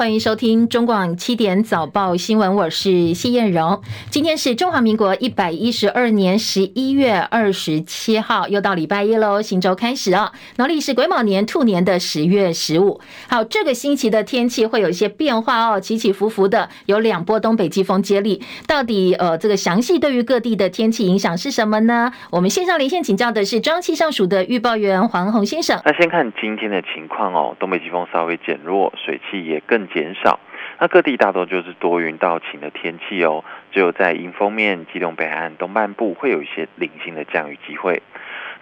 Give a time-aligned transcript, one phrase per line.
[0.00, 3.82] 欢迎收听中广七点早报新闻，我是谢燕荣。
[4.08, 10.32] 今天是中华民国一百一十二年十一月二十七号，又到礼拜一喽，新周开始啊！
[10.56, 12.98] 农历是癸卯年兔年的十月十五。
[13.28, 18.42] 好，这个星期的天气会有一些变化哦，起起伏伏的，有两波东北季风接力。
[18.66, 22.10] 到底呃，这个详细对于各地的天气影响是什么呢？
[22.30, 25.78] 我们线上连线请教的是中央气象署的预报员黄宏先生。
[25.84, 30.40] 那先看今天的情况哦，东北季风稍微减弱，水汽也更减少。
[30.78, 38.02] 那各地大多就是多云到晴的天气哦，只有在迎风面、机动北岸东半部会有一些零星的降雨机会。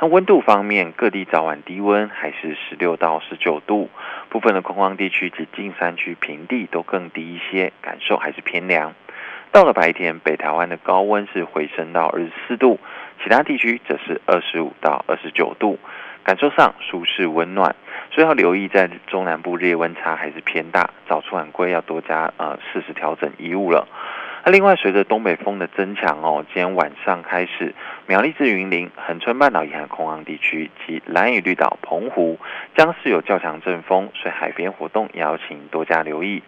[0.01, 3.89] 那温度方面，各地早晚低温还是十六到十九度，
[4.29, 8.95] 部分的空旷地区及近山区平地都更低一些，感受还是偏凉。
[9.51, 12.79] 到了白天，北台湾的高温是回升到二十四度，
[13.23, 15.79] 其他地区则是二十五到二十九度。
[16.29, 17.75] 感受上舒适温暖，
[18.11, 23.89] 所以要留意在中南部日夜温差还是偏大，早出晚归要多加呃适时调整衣物了。
[24.45, 27.75] 那另外随着东北风的增强哦，今天晚上开始，
[28.07, 32.39] 苗栗至云林、恒春半岛沿海空旷地区及兰屿绿岛、澎湖
[32.77, 36.43] 将是有较强阵风，所以海边活动也要请多加留意。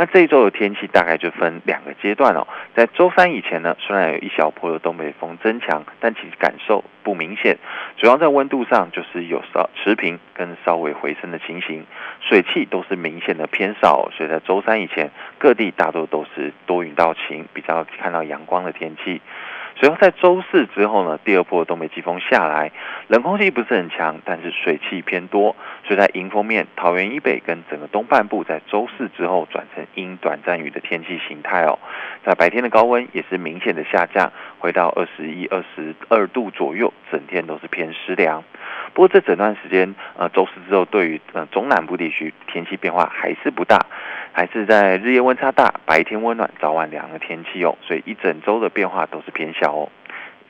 [0.00, 2.46] 那这一周的天气大概就分两个阶段哦，
[2.76, 7.58] 在周三以前呢，虽然有一小波的东北风增强，但其实感受不明显，
[7.96, 11.84] 主要在温度上就是有稍持平跟稍微回升的情形，
[12.20, 19.20] 水汽都是明显的偏少，所以在周三以前，各地大多都是多云到晴，比较看到阳光的天气。
[19.80, 22.72] 随后在周四之后呢，第二波东北季风下来，
[23.06, 31.78] 冷空气不是很强，但是水汽偏多，所以在迎风面，桃园以北跟整个东半部在周四之后转成阴短暂雨的天气形态哦。
[32.24, 38.42] 在白天的高温也是明显的下降，回到二十一、二十二度左右，整天都是偏湿凉。
[38.94, 43.86] 不过这整段时间，呃，周四之后对于呃中南部地区天气变化还是不大。
[44.38, 49.90] 还是在日夜温差大、白天温暖、早晚凉的天气哦，所以一整周的变化都是偏小哦。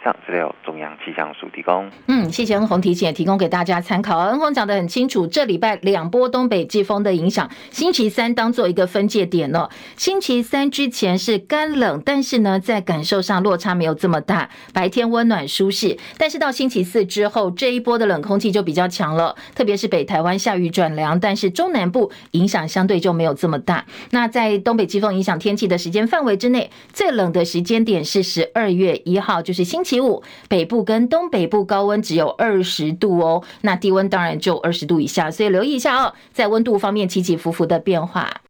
[0.02, 1.90] 上资料中央气象署提供。
[2.06, 4.18] 嗯，谢谢恩鸿提醒，也提供给大家参考。
[4.18, 9.70] 恩鸿讲得很清楚，这礼拜两波东北季风的影响，星期三当做一个分界点了。
[9.96, 15.96] 星期三之前是干冷，但是呢，在感受上落差没有这么大，白天温暖舒适。
[16.16, 23.84] 但是到星期四之后，这一波的冷空气就比较强了，特别是北台湾下雨转凉，但是中南部影响相对就没有这么大。
[24.10, 30.00] 那在东北季风影响天气的时间范围之内，最冷的时间点是十二月一号，就是星期。
[30.00, 38.42] 五，北部跟东北部高温只有二十度哦，那低温当然就二十度以下，所以留意一下哦，在温度方面起起伏伏的变化。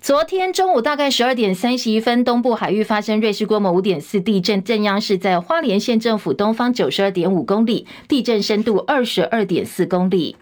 [0.00, 10.36] 昨天中午大概十二点三十一分，东部海域发生瑞士规模五点四地震，震央是在花莲县政府东方九十二点五公里，地震深度二十二点四公里。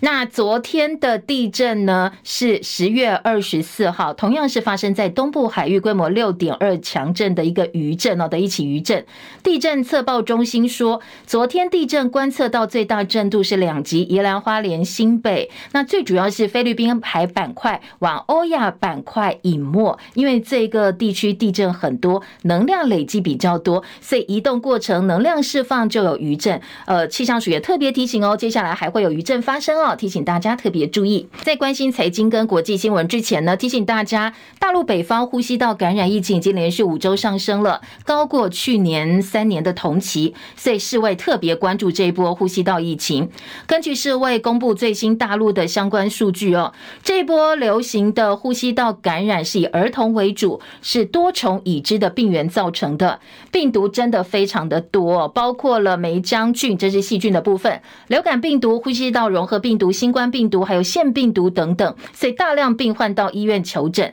[0.00, 9.04] 那昨天的地震呢，是十月二十四号，同样是发生在东部海域，规模六点二强震的一个余震哦的一起余震。
[9.42, 15.50] 地震测报中心说，昨天地震观测到最大震度是两级，宜兰花莲新北。
[15.72, 26.60] 那最主要是菲律宾海板块往欧亚板块隐没，因为这个地区地震很多，能量累积比较多，所以移动过程能量释放就有余震。
[26.86, 29.87] 呃，气象署也特别提醒哦，接下来还会有余震发生哦。
[29.96, 43.30] 提醒大家特别注意，在关心财经跟国际新闻之前呢，提醒大家，大陆北方呼吸道感染疫情已经连续五周上升了，高过去年三年的同期，所以世卫特别关注这一波呼吸道疫情。
[43.66, 46.72] 根据世卫公布最新大陆的相关数据哦，
[47.02, 59.92] 这波流行的呼吸道感染是以儿童为主，是多重已知的病原造成的，病毒真的非常的多，包括了霉浆菌，这是细菌的部分，流感病毒、呼吸道融合病毒。
[59.92, 64.12] 新冠病毒还有腺病毒等等，所以大量病患到医院求诊。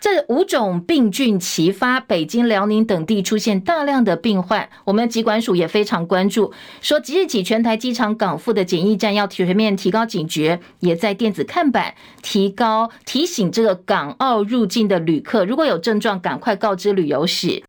[0.00, 4.68] 这五种病菌齐发，北京、辽宁等地出现大量的病患。
[4.84, 6.52] 我们疾管署也非常关注，
[6.82, 17.62] 说即日起全台机场港复的检疫站要全面提高警觉，也在电子看板提高提醒这个港澳入境的旅客，如果有症状，赶快告知旅游史。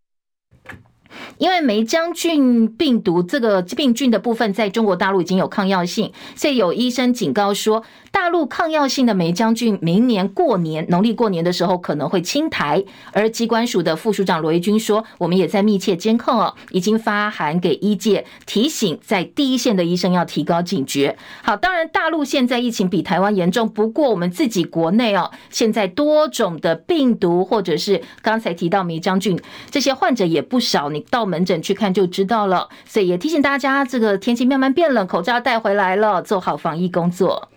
[1.37, 7.83] 因为梅浆菌病毒这个病菌的部分在中国大陆已经有抗药性，所以有医生警告说，
[8.15, 12.81] 大陆抗药性的梅将军明年过年农历过年的时候可能会侵台。
[13.11, 21.17] 而机关署的副署长罗一军说，我们也在密切监控哦，已经发函给医界提醒，在第一线的医生要提高警觉。
[21.43, 29.37] 好，当然大陆现在疫情比台湾严重，不过我们自己国内哦，现在多种的病毒或者是刚才提到梅将军
[29.69, 31.05] 这些患者也不少，你。
[31.11, 37.49] 到门诊去看就知道了，所以也提醒大家，这个天气慢慢变冷，口罩要带回来了，做好防疫工作。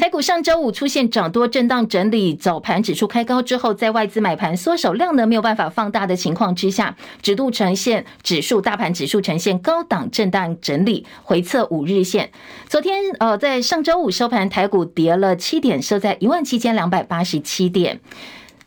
[0.00, 12.30] 台股上周五出现涨多震荡整理，早盘指数开高之后，在外资买盘缩手、量能没有办法放大的情况之下，指数呈现指数大盘指数呈现高档震荡整理，回测五日线。
[12.66, 18.00] 昨天呃，在上周五收盘，台股跌了七点，收在一万七千两百八十七点。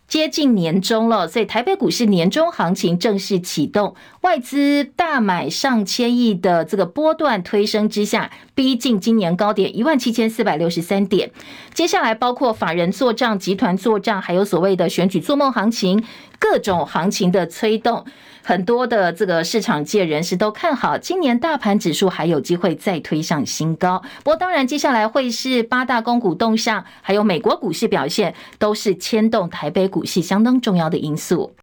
[0.08, 11.32] 接近年终了，所以台北股市年终行情正式启动，外资大买上千亿的这个波段推升之下，逼近今年高点一万七千四百六十三点。
[11.74, 16.04] 接下来包括法人做账、集团做账，还有所谓的选举做梦行情，
[16.38, 18.06] 各种行情的催动。
[18.44, 24.04] 很多的这个市场界人士都看好今年大盘指数还有机会再推上新高。
[24.24, 31.56] 不过，当然接下来会是八大公股动向，还有美国股市表现，都是牵动台北股市相当重要的因素。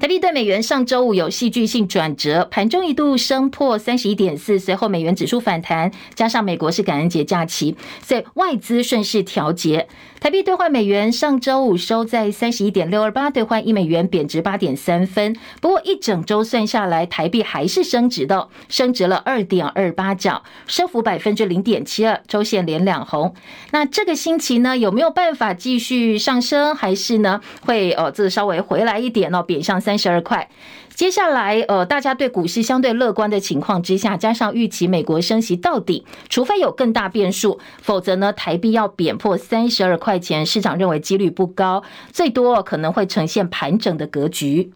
[0.00, 9.88] 台币对美元上周五有戏剧性转折，盘中一度升破三十一点四，随后美元指数反弹，加上美国是感恩节假期，所以外资顺势调节。
[10.18, 15.36] 台币兑换美元上周五收在三十一点六二八，兑换一美元贬值八点三分。
[15.60, 23.34] 不过一整周算下来，台币还是升值的，升值了二点二八角，升幅百分之零点七二，周线连两红。
[23.70, 29.89] 那这个星期呢，有没有办法继续上升，还是呢会呃这稍微回来一点哦，贬向三。
[29.90, 30.48] 三十二块。
[30.94, 41.82] 接下来，呃，大家对股市相对乐观的情况之下，加上预期美国升息到底，除非有更大变数，否则呢，台币要贬破三十二块钱，市场认为几率不高，
[42.12, 44.72] 最多可能会呈现盘整的格局。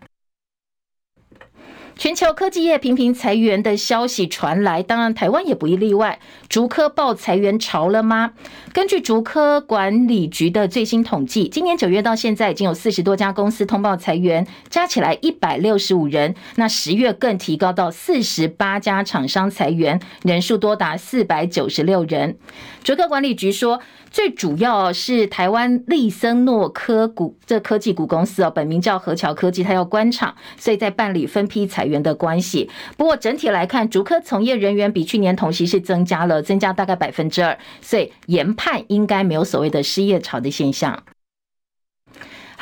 [1.97, 6.19] 全球科技业频频裁员的消息传来，当然台湾也不一例外。
[6.49, 8.33] 竹科爆裁员潮了吗？
[8.73, 16.35] 根据竹科管理局的最新统计，今年九月到现在已经有四十多家公司通报裁员，加起来一百六十五人。
[16.57, 22.37] 那十月更提高到四十八家厂商裁员，人数多达四百九十六人。
[22.83, 23.81] 竹科管理局说，
[24.15, 32.71] 最主要是台湾利森诺科股这科技股公司哦，本名叫何桥科技，它要关厂，所以在办理分批裁员的关系。
[32.97, 41.03] 不过整体来看，竹科从业人员比去年同期是增加了，增加大概百分之二，所以研判应该没有所谓的失业潮的现象。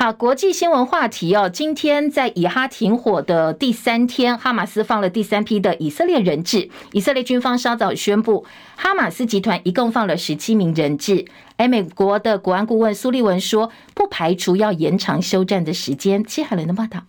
[0.03, 1.49] 好，国际新闻话题哦。
[1.49, 6.69] 今天在以哈停火的第三天，哈马斯放了第三批的以色列人质。
[6.91, 8.45] 以色列军方稍早宣布，
[8.75, 11.25] 哈马斯集团一共放了十七名人质。
[11.57, 16.25] 而美国的国安顾问苏利文说，不排除要延长休战的时间。
[16.25, 17.05] 七海伦的报道。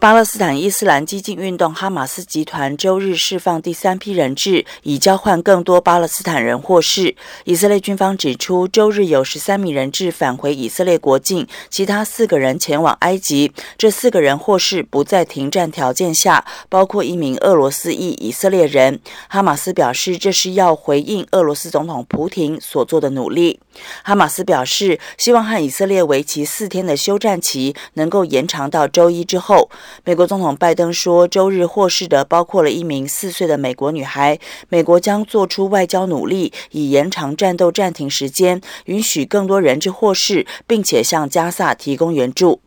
[0.00, 7.14] 巴勒斯坦伊斯兰激进运动哈马斯集团周日释放第三批人质，以交换更多巴勒斯坦人获释。
[7.44, 13.52] 以色列军方指出，周日有十三名人质返回以色列国境，其他四个人前往埃及。
[13.76, 18.98] 这四个人获释不在停战条件下，包括一名俄罗斯裔以色列人。
[19.28, 23.60] 哈马斯表示，这是要回应俄罗斯总统普廷所做的努力。
[24.02, 29.70] 哈马斯表示，希望和以色列为期四天的休战期能够延长到周一之后。
[30.04, 34.38] 美国总统拜登说，周日获释的包括了一名四岁的美国女孩。
[34.68, 42.60] 美国将做出外交努力，以延长战斗暂停时间，允许更多人质获释，并且向加萨提供援助。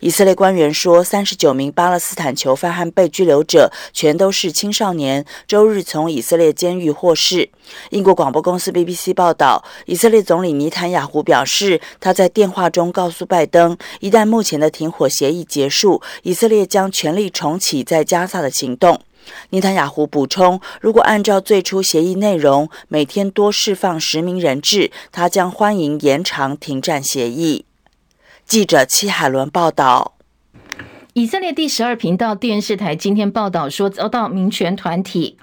[0.00, 7.50] 以色列官员说，三十九名巴勒斯坦囚犯和被拘留者全都是青少年，周日从以色列监狱获释。
[7.90, 19.00] 英国广播公司 BBC 报道，以色列总理尼坦雅胡表示，他在电话中告诉拜登，一旦目前的停火协议结束，以色列将全力重启在加萨的行动。
[19.50, 27.66] 尼坦雅胡补充，如果按照最初协议内容，每天多释放十名人质，他将欢迎延长停战协议。
[28.50, 30.16] 记者戚海伦报道，
[31.12, 35.38] 以色列第十二频道电视台今天报道说，遭到民权团体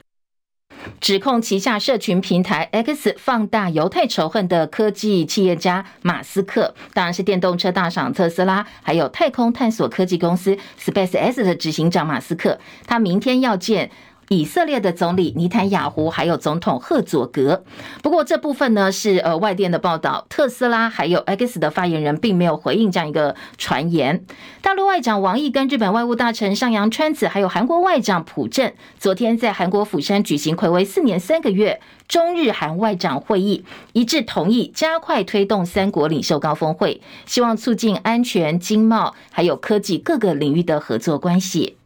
[0.99, 13.89] 指控旗下社群平台 X 放大犹太仇恨的科技企业家马斯克，当然是电动车大厂特斯拉，还有太空探索科技公司 SpaceX 的执行长马斯克，他明天要见。
[14.29, 17.63] 以色列的总理尼坦雅胡还有总统赫佐格，
[18.03, 24.25] 不过这部分呢是呃外电的报道，特斯拉还有 X 的发言人并没有回应这样一个传言。
[24.61, 31.79] 大陆外长王毅跟日本外务大臣上阳川子，还有韩国外长朴正，昨天在韩国釜山举行睽违四年三个月
[32.09, 41.76] 中日韩外长会议，一致同意加快推动三国领袖高峰会，希望促进安全、经贸还有科技各个领域的合作关系。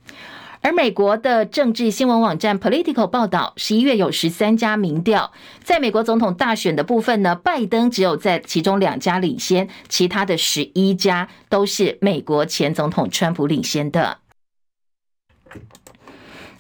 [0.63, 5.31] 而美国的政治新闻网站 Political 报道，十一月有十三家民调，
[5.63, 14.19] 在美国总统大选的部分呢，拜登只有在其中两家领先，其他的十一家都是美国前总统川普领先的。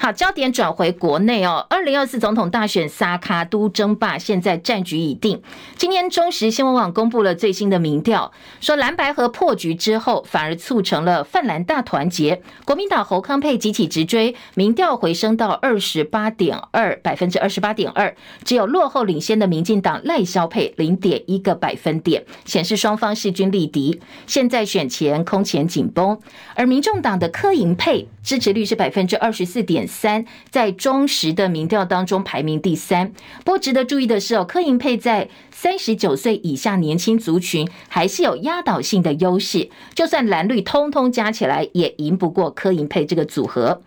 [0.01, 1.63] 好，焦点转回国内哦。
[1.69, 5.39] 二零二四总统大选，萨卡都争霸，现在战局已定。
[5.77, 12.41] 今天中时新闻网公布了最新的民调，说蓝白合破局之后，反而促成了泛蓝大团结。
[12.65, 24.01] 国民党侯康沛集体直追，民调回升到二十八点二百分之二十八点二，只有落后领先的民进党赖萧配零点一个百分点，显示双方势均力敌。
[24.25, 26.19] 现在选前空前紧绷，
[26.55, 33.11] 而民众党的柯银配支持率是百分之二十四点三，在中时的民调当中排名第三。
[33.43, 43.81] 不过值得注意的是哦，柯银配在三十九岁以下年轻族群还是有压倒性的优势，就算蓝绿通通加起来也赢不过柯银配这个组合。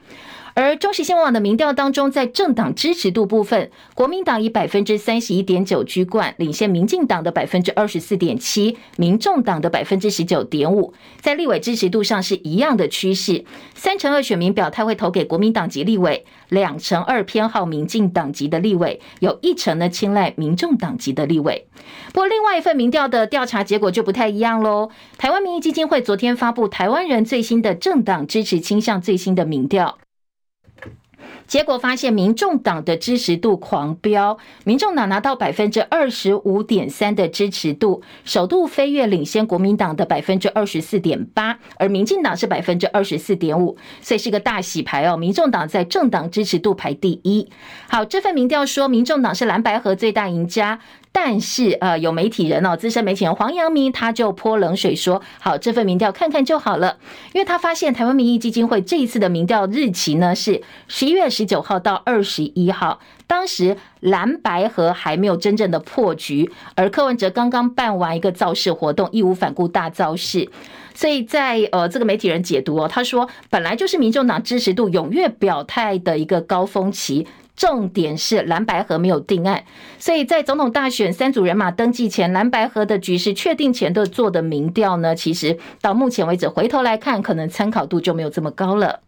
[0.56, 10.94] 而中时新闻网的民调当中，在政党支持度部分，国民党以百分之三十一点九居冠，领先民进党的百分之二十四点七，民众党的百分之十九点五。
[11.20, 13.44] 在立委支持度上是一样的趋势，
[13.74, 21.66] 三成二选民表态会投给国民党籍立委，两成二偏好民进党籍的立委，有一成呢青睐民众党籍的立委。
[22.12, 24.90] 不过，另外一份民调的调查结果就不太一样喽。
[25.18, 29.98] 台湾民意基金会昨天发布台湾人最新的政党支持倾向最新的民调。
[31.46, 45.16] 结果发现，民众党的支持度狂飙，民众党拿到百分之二十五点三的支持度，首度飞跃领先国民党的百分之二十四点八，而民进党是百分之二十四点五，所以是个大洗牌哦。
[45.16, 47.48] 民众党在政党支持度排第一。
[47.88, 50.80] 好，这份民调说，民众党是蓝白河最大赢家。
[51.16, 56.98] 但是，呃，有媒体人哦，资深媒体人黄阳明他就泼冷水说：“好，这份民调看看就好了，
[57.32, 70.50] 因为他发现台湾民意基金会这一次的民调日期呢是十一月十九号到二十一号，当时蓝白河还没有真正的破局，而柯文哲刚刚办完一个造势活动，义无反顾大造势，
[70.94, 77.24] 所以在呃这个媒体人解读哦，他说本来就是民众党支持度踊跃表态的一个高峰期。”
[77.56, 79.64] 重点是蓝白河没有定案，
[79.98, 89.00] 所以在总统大选三组人马登记前，蓝白河的局势确定前的做的民调呢，其实到目前为止回头来看，可能参考度就没有这么高了。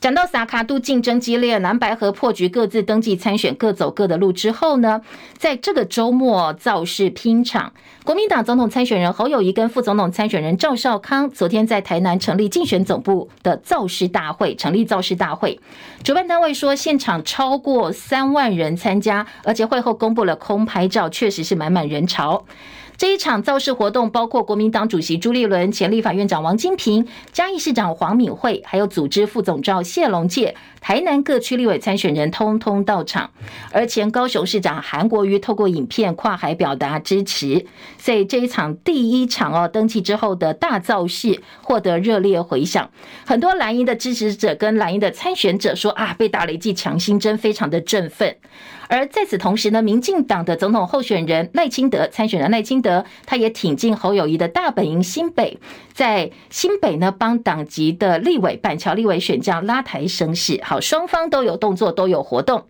[0.00, 5.02] 讲到萨卡都竞争激烈，蓝白合破局，各自登记参选，各走各的路之后呢，
[5.36, 15.60] 在这个周末造势拼场，国民党总统参选人侯友宜跟副总统参选人赵少康昨天在台南成立竞选总部的造势大会，成立造势大会，
[16.02, 22.46] 主办单位说现场超过三万人参加，而且会后公布了空拍照，确实是满满人潮。
[23.00, 30.54] 这一场造势活动包括国民党主席朱立伦、前立法院长王金平、嘉义市长黄敏惠，还有组织副总召谢龙介。
[30.82, 33.30] 台南各区立委参选人通通到场，
[33.72, 37.64] 而前高雄市长韩国瑜透过影片跨海表达支持，
[37.96, 42.90] 所以这一场第一场哦登记之后的大造势获得热烈回响，
[43.24, 48.36] 很多蓝营的支持者跟蓝营的参选者说啊，被打了一剂强心针，非常的振奋。
[48.90, 55.58] 而在此同时呢，民进党的总统候选人赖清德参选人赖清德，他也挺进侯友谊的大本营新北，
[55.94, 60.60] 在新北呢帮党籍的立委板桥立委选将拉抬声势。
[60.64, 62.64] 好，双方都有动作，都有活动。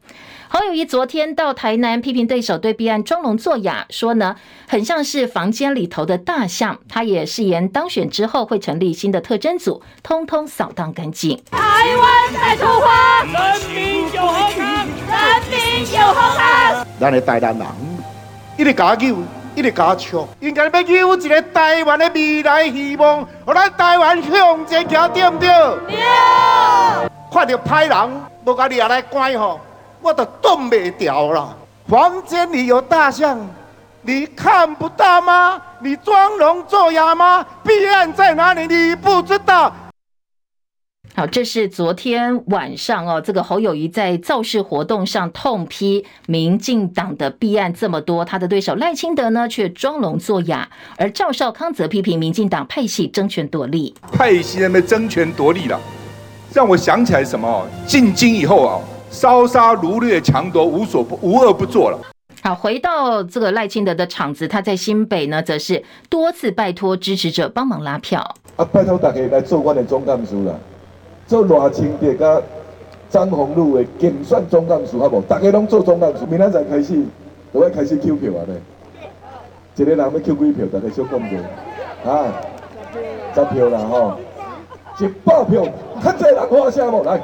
[0.52, 4.36] 侯友谊昨天到台南批评对手对弊案装聋作哑，说呢
[4.68, 6.80] 很像是房间里头的大象。
[6.88, 11.40] 他也誓言当选之后会成立新的特征组，通通扫荡干净。
[11.52, 14.22] 台湾再出发，人民有
[15.84, 16.86] 有好康。
[17.00, 17.66] 咱的台南人
[18.56, 19.16] 一直加油，
[19.54, 25.48] 一直加唱，应该要有一个台湾的未来希望，让咱台湾向前走，对不对？
[25.88, 25.96] 对。
[27.32, 29.60] 看到歹人，无甲抓来关吼，
[30.02, 31.56] 我都挡袂掉了。
[31.88, 33.38] 房间里有大象，
[34.02, 35.60] 你看不到吗？
[35.80, 37.44] 你装聋作哑吗？
[37.64, 38.66] 弊案在哪里？
[38.66, 39.72] 你不知道。
[41.12, 55.78] 好，这是昨天晚上哦，这个侯友谊在造势活动上痛批民进党的弊案这么多，他的对手赖清德呢却装聋作哑，而赵少康则批评民进党派系争权夺利，派系那边争权夺利了。
[56.54, 57.66] 让我想起来什么？
[57.86, 61.98] 进京以后啊，烧杀掳掠强夺，无所不无恶不作了。
[62.42, 68.36] 好，回到这个赖清德的场子，他在新北呢，则是多次拜托支持者帮忙拉票。
[68.56, 70.54] 啊，拜托大家来做我的总干事啦，
[71.30, 72.42] 做赖清德甲
[73.08, 75.22] 张宏禄的竞选总干事，好无？
[75.28, 77.00] 大家拢做总干事，明仔载开始
[77.54, 78.60] 就要开始 Q 票啊咧。
[79.76, 80.66] 一个人要 Q 几票？
[80.72, 81.36] 大家小讲者
[82.04, 82.34] 啊，
[83.32, 84.14] 十票啦吼。
[84.98, 85.64] 一百票，
[86.02, 87.22] 较济人话声无来。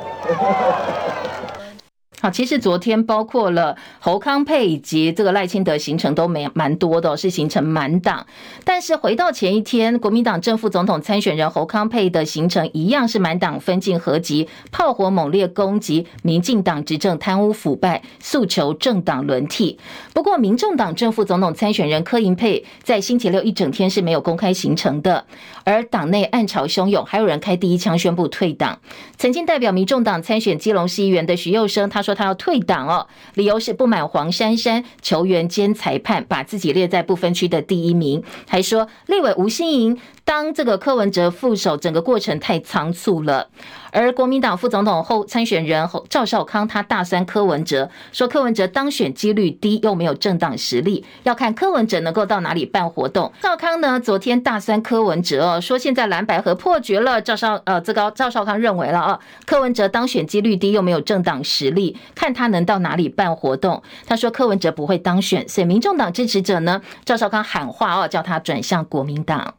[2.31, 8.27] 其实昨天包括了侯康沛以及这个赖清德行程都没蛮多的，是行程满档。
[8.65, 19.79] 但是回到前一天，国民党正副总统参选人侯康沛的行程一样是满档分进合击，炮火猛烈攻击民进党执政贪污腐败，诉求政党轮替。
[20.13, 25.25] 不过，民众党正副总统参选人柯银配在星期六一整天是没有公开行程的，
[25.65, 28.79] 而党内暗潮汹涌，还有人开第一枪宣布退党。
[29.17, 43.49] 曾经代表民众党参选基隆市议员的徐幼生，他说他要退党哦，理由是不满黄珊珊球员兼裁判，把自己列在不分区的第一名，还说立委吴欣盈当这个柯文哲副手，整个过程太仓促了。
[43.93, 53.33] 而国民党副总统候参选人赵少康，他大酸柯文哲，说柯文哲当选几率低，又没有政党实力，要看柯文哲能够到哪里办活动。
[53.43, 57.21] 少康呢，昨天大酸柯文哲哦，说现在蓝白合破局了。
[57.21, 63.83] 赵少呃，这个赵少康认为了啊，柯文哲当选几率低，又没有政党实力，看他能到哪里办活动。
[64.07, 69.55] 他说柯文哲不会当选，所以民众党支持者呢，赵少康喊话哦，叫他转向国民党。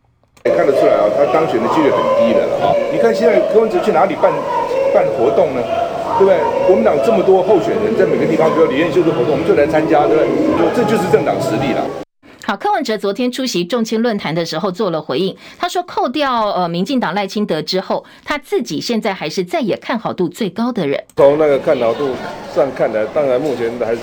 [0.55, 2.75] 看得出来啊，他当选的几率很低了哈。
[2.91, 4.31] 你看现在柯文哲去哪里办
[4.93, 5.61] 办活动呢？
[6.19, 6.37] 对不对？
[6.65, 10.57] 国民党这么多候选人，在每个地方，比如李彦秀的活动，我们就来参加，对不对？
[10.57, 11.85] 就这就是政党实力了。
[12.43, 21.03] 好，柯文哲昨天出席众青论坛的时候做了回应，他说扣掉呃民进党赖清德之后，他自己现在还是在野看好度最高的人。
[21.17, 22.09] 从那个看好度
[22.55, 24.01] 上看来，当然目前还是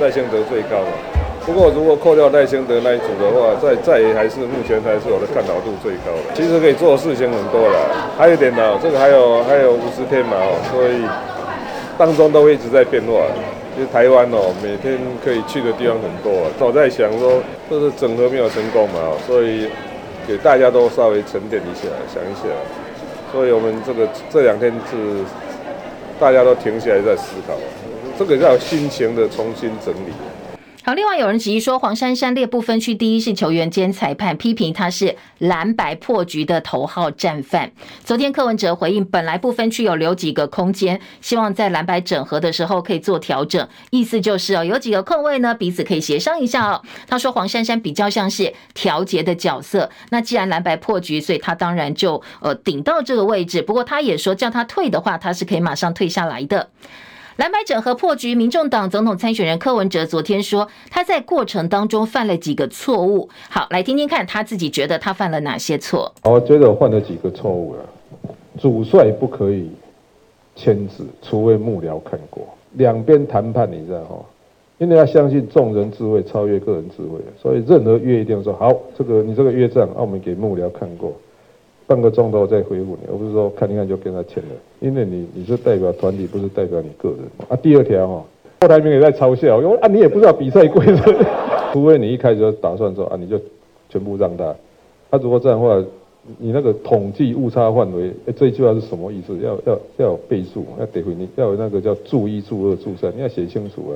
[0.00, 1.11] 赖清德最高了。
[1.44, 6.34] 不过，如果扣掉赖清德那一组的话，在在还是目前还是我的看好度最高的。
[6.34, 7.76] 其实可以做的事情很多了，
[8.16, 10.36] 还有一点呢，这个还有还有五十天嘛，
[10.70, 11.02] 所以
[11.98, 13.20] 当中都会一直在变化。
[13.74, 16.30] 就台湾哦，每天可以去的地方很多。
[16.60, 19.66] 早在想说，这是整合没有成功嘛，所以
[20.28, 22.52] 给大家都稍微沉淀一下，想一下。
[23.32, 25.24] 所以我们这个这两天是
[26.20, 27.54] 大家都停下来在思考，
[28.18, 30.12] 这个叫心情的重新整理。
[30.84, 37.70] 好，另外有人质疑说，黄珊珊列不分区第一是球员兼裁判，批评他是蓝白破局的头号战犯。
[38.02, 46.82] 昨天柯文哲回应，本来不分区有留几个空间，希望在蓝白整合的时候可以做调整，意思就是哦，有几个空位呢，彼此可以协商一下哦。
[47.06, 53.62] 他说黄珊珊比较像是调节的角色，那既然蓝白破局，所以他当然就呃顶到这个位置。
[53.62, 56.70] 不过他也说，叫他退的话，他是可以马上退下来的。
[57.42, 63.28] 蓝白整合破局，民众党总统参选人柯文哲昨天说，他在过程当中犯了几个错误。
[63.50, 66.14] 好，来听听看他自己觉得他犯了哪些错。
[66.22, 67.80] 我觉得我犯了几个错误了。
[68.60, 69.68] 主帅不可以
[70.54, 72.46] 签字，除非幕僚看过。
[72.74, 74.24] 两边谈判，你知道哈？
[74.78, 81.12] 因为要相信众人智慧超越个人智慧，所以任何约一定要说好，这个你这个约账，我们给幕僚看过。
[81.92, 84.48] 半个钟头再回复你，而不是说看一看就跟他签了，
[84.80, 87.56] 因为你你是代表团体，不是代表你个人啊。
[87.56, 88.24] 第二条哈，
[88.62, 91.12] 后台铭也在嘲笑，因为啊你也不知道比赛规则，
[91.74, 93.38] 除非你一开始就打算说啊你就
[93.90, 94.56] 全部让他，
[95.10, 95.84] 他、如果这样的话，
[96.38, 99.36] 你那个统计误差范围，哎这一句话是什么意思？
[99.40, 103.94] 要要要有倍数，要得回你要有那个叫注一注二注三，你要写清楚啊。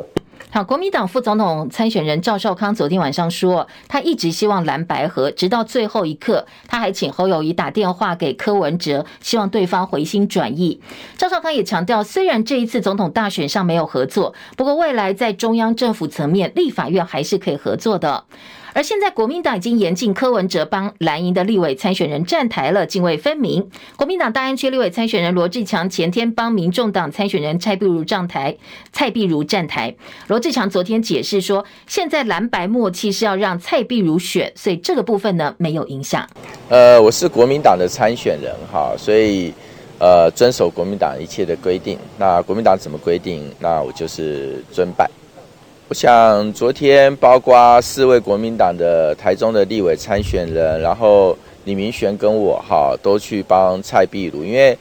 [0.57, 10.81] 好，国民党副总统参选人赵少康昨天晚上说，他一直希望蓝白合，直到最后一刻，他还请侯友谊打电话给柯文哲，希望对方回心转意。
[11.19, 18.25] 赵少康也强调，虽然这一次总统大选上没有合作，不过未来在中央政府层面，立法院还是可以合作的。
[18.77, 23.71] 而现在国民党已经严禁柯文哲帮蓝营的立委参选人站台了，泾渭分明。
[23.97, 28.55] 国民党大安区立委参选人罗志强前天帮民众党参选人蔡壁如站台，
[28.93, 29.97] 蔡壁如站台。
[30.27, 36.29] 罗志强昨天解释说，现在蓝白默契是要让蔡壁如选，所以这个部分呢没有影响。
[36.69, 39.55] 呃，我是国民党的参选人哈，所以
[39.99, 41.99] 呃遵守国民党一切的规定。
[42.19, 45.11] 那国民党怎么规定，那我就是遵办。
[45.89, 54.77] 我想昨天包括四位国民党的台中的立委参选人，然后李明玄跟我哈都去帮蔡壁如，因为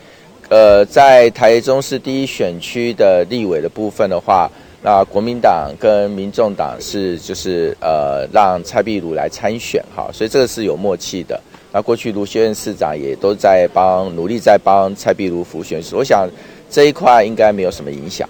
[0.50, 4.50] 呃在台中市第一选区的立委的部分的话，
[4.82, 11.40] 那国民党跟民众党是就是呃让蔡壁如来参选哈，所以这个是有默契的。
[11.72, 16.28] 那过去卢学院市长也都在帮努力在帮蔡壁如辅选，我想
[16.68, 18.28] 这一块应该没有什么影响。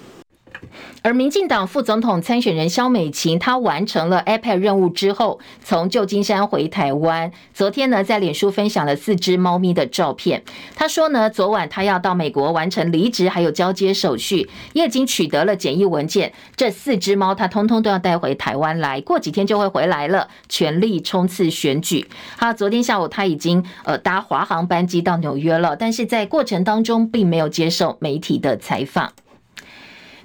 [1.05, 7.31] 而民进党副总统参选人萧美琴，她完成了 IPAD 任务之后，从旧金山回台湾。
[7.53, 10.41] 昨天呢，在脸书分享了四只猫咪的照片。
[10.75, 16.33] 她说呢，昨晚她要到美国完成离职还有交接手续，也已经取得了检疫文件。
[16.55, 22.09] 这四只猫她通通都要带回台湾来，过几天就会回来了，全力冲刺选举。
[22.35, 29.11] 她，昨天下午她已经呃搭华航班机到纽约了，但是在过程当中并没有接受媒体的采访。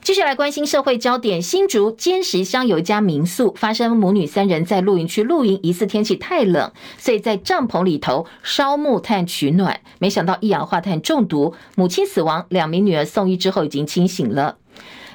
[0.02, 14.56] 继续来关心社会焦点，新竹尖石乡有一家民宿发生母女三人在露营区露营，疑似天气太冷，所以在帐篷里头烧木炭取暖，没想到一氧化碳中毒，母亲死亡，两名女儿送医之后已经清醒了。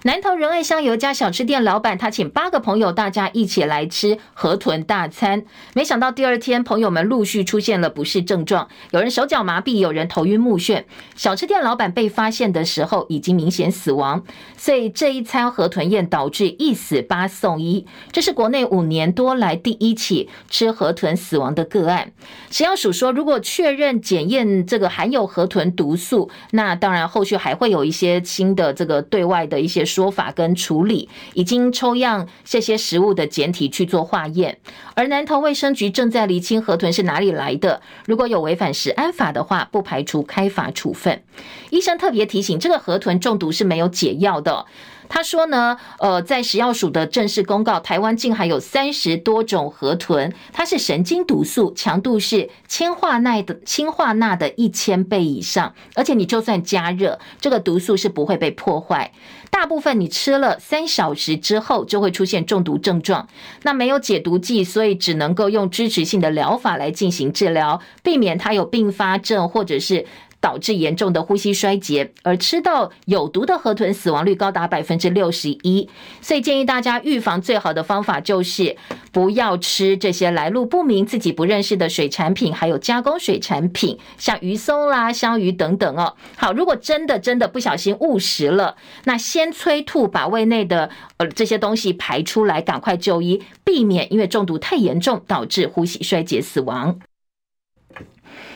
[0.05, 5.43] 南投仁爱乡有一家小吃店老板，他请八个朋友，大家一起来吃河豚大餐。
[5.73, 10.83] 没想到第二天，朋友们陆续出现了不适症状，有人手脚麻痹，有人头晕目眩。
[11.15, 14.23] 小吃店老板被发现的时候，已经明显死亡。
[14.55, 22.11] 所以这一餐河豚宴导致一死八送一，这是国内五年多来第一起吃河豚死亡的个案。
[22.51, 29.83] 食药署说，如果确认检验这个含有河豚毒素，那当然后续还会有一些新的这个对外的一些。
[29.95, 34.57] 说法跟处理，已经抽样这些食物的简体去做化验，
[34.93, 37.81] 而南投卫生局正在厘清河豚是哪里来的。
[38.05, 41.23] 如果有违反食安法的话，不排除开罚处分。
[41.69, 44.65] 医生特别提醒，这个河豚中毒是没有解药的。
[45.07, 59.11] 他说呢，呃，在食药署的正式公告，台湾竟还有三十多种河豚，它是神经毒素，强度是氰化钠的氰化钠的一千倍以上，而且你就算加热，这个毒素是不会被破坏。
[59.49, 63.27] 大部分你吃了三小时之后就会出现中毒症状，
[63.63, 70.05] 那没有解毒剂，所以只能够用支持性的疗法来进行治疗，避免它有并发症或者是。
[70.45, 75.89] 导致严重的呼吸衰竭，而吃到有毒的河豚死亡率高达百分之六十一，
[76.21, 78.77] 所以建议大家预防最好的方法就是
[79.11, 86.13] 不要吃这些来路不明、自己不认识的水产品，还有加工水产品，像鱼松啦、香鱼等等哦。
[86.35, 96.99] 好，如果真的真的不小心误食了，那先催吐，把胃内的呃这些东西排出来，赶快就医，避免因为中毒太严重导致呼吸衰竭死亡。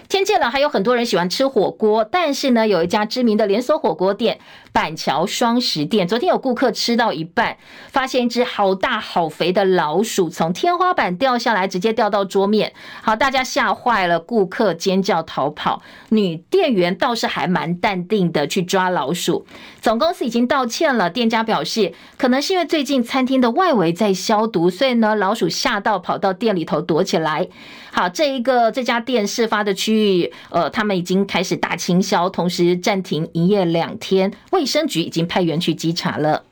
[0.09, 4.39] 天气冷，还有很多人喜欢吃火锅，但是呢，有一家知名的连锁火锅店。
[4.71, 7.57] 板桥双十店，昨天有顾客吃到一半，
[7.89, 12.73] 发现一只好大好肥的老鼠从天花板掉下来，直接掉到桌面。
[13.01, 19.45] 好，大家吓坏了，顾客尖叫逃跑，女店员倒是还蛮淡定的去抓老鼠。
[19.81, 27.47] 总公司已经道歉了，店家表示，可能是因为最近餐厅的外围在消毒，所以呢，老鼠吓到跑到店里头躲起来。
[27.91, 34.31] 好，这一个这家店事发的区域，呃，他们已经开始大清消，同时暂停营业两天。
[34.59, 36.43] 卫生局已经派员去稽查了。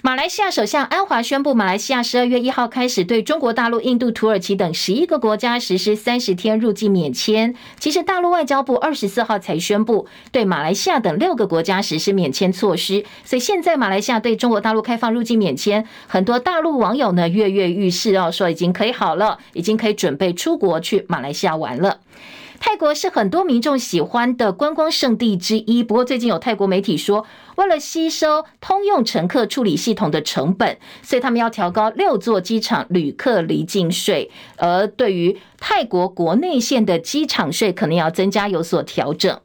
[0.00, 7.52] 马来西亚首相安华宣布，马来西亚十二月一号开始对中国大陆、印度、土耳其等十一个国家实施三十天入境免签。
[7.80, 21.98] 其实，大陆外交部二十四号才宣布对马来西亚等六个国家实施免签措施，所以现在马来西亚对中国大陆开放入境免签，很多大陆网友呢跃跃欲试哦，说已经可以好了，已经可以准备出国去马来西亚玩了。
[22.60, 27.24] 泰国是很多民众喜欢的观光胜地之一，不过最近有泰国媒体说，
[27.56, 39.40] 为了吸收通用乘客处理系统的成本，所以他们要调高六座机场旅客离境税，而对于泰国国内线的机场税，可能要增加有所调整。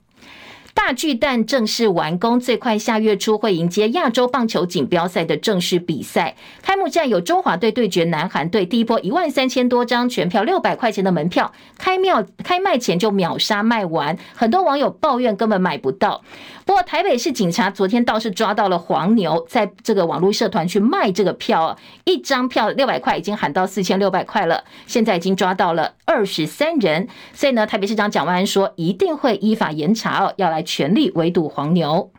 [0.73, 6.36] 大巨蛋正式完工，最快下月初会迎接亚洲棒球锦标赛的正式比赛。
[6.62, 16.21] 开幕战有中华队对决南韩队，第一波一万三千多张全票六百块钱的门票，开庙开卖前就秒杀卖完，很多网友抱怨根本买不到。
[16.65, 27.08] 不过台北市警察昨天倒是抓到了黄牛，在这个网络社团去卖这个票，一张票六百块，已经喊到四千六百块了，现在已经抓到了二十三人。
[27.34, 30.63] 所以呢，台北市长蒋万安说一定会依法严查哦，要来。
[30.63, 32.10] 全力围堵黄牛。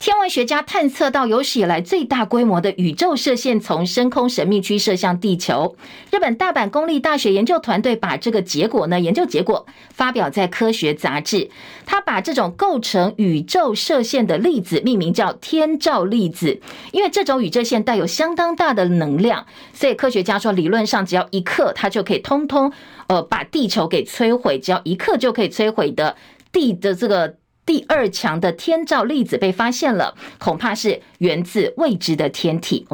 [0.00, 5.76] 天文学家探测到有史以来最大规模的宇宙射线从深空神秘区射向地球。
[6.10, 11.50] 日本大阪公立大学研究团队把这个结果呢，研究结果发表在科学杂志。
[11.84, 16.58] 他把这种构成宇宙射线的粒子命名叫天照粒子，
[16.92, 22.72] 因为这种宇宙线带有相当大的能量，所以科学家说，理论上只要一克，它就可以通通
[23.08, 26.16] 呃把地球给摧毁，只要一克就可以摧毁的。
[26.52, 27.36] 地的这个
[27.70, 32.84] 第二强的天照粒子被发现了，恐怕是源自未知的天体。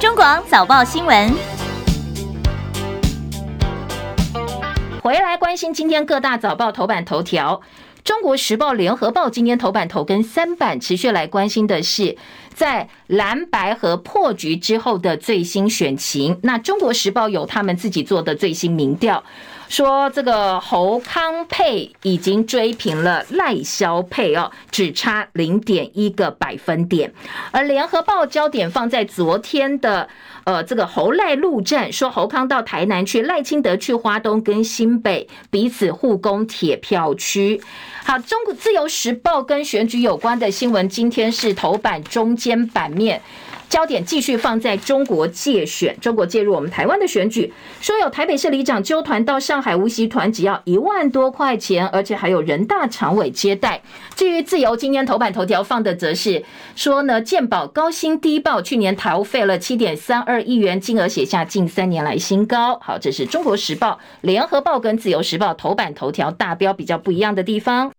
[0.00, 1.32] 中广早报新闻，
[5.00, 7.62] 回来关心今天各大早报头版头条。
[8.02, 12.16] 中国时报、联合报今天头版头跟三版持续来关心的是，
[12.54, 16.40] 在蓝白和破局之后的最新选情。
[16.42, 19.22] 那中国时报有他们自己做的最新民调。
[19.68, 27.12] 说这个侯康配已经追平了赖萧配哦，只差零点一个百分点。
[27.50, 30.08] 而联合报焦点放在昨天的
[30.44, 37.60] 呃这个侯赖陆战，说侯康到台南去，赖清德去花东跟新北，彼此互攻铁票区。
[38.04, 43.20] 好，中国自由时报跟选举有关的新闻，今天是头版中间版面。
[43.68, 53.82] 焦点继续放在中国介选，中国介入我们台湾的选举，说有台北市里长揪团到上海无锡团，只要一万多块钱，而且还有人大常委接待。
[54.14, 62.78] 至于自由今天头版头条放的则是说呢，健保高薪低报，去年逃费了七点三二亿元，金额写下近三年来新高。
[62.80, 67.95] 好，这是中国时报、联合报跟自由时报头版头条大标比较不一样的地方。